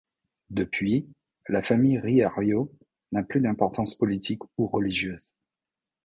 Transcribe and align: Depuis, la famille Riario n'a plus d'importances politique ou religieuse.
Depuis, 0.49 1.05
la 1.47 1.61
famille 1.61 1.99
Riario 1.99 2.71
n'a 3.11 3.21
plus 3.21 3.39
d'importances 3.39 3.93
politique 3.93 4.41
ou 4.57 4.65
religieuse. 4.65 5.35